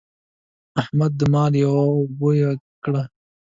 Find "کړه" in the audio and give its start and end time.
2.83-3.03